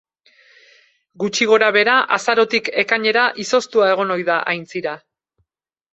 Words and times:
Gutxi 1.23 1.47
gorabehera, 1.51 1.99
azarotik 2.17 2.71
ekainera 2.85 3.27
izoztua 3.47 3.91
egon 3.95 4.15
ohi 4.19 4.27
da 4.31 4.43
aintzira. 4.55 4.99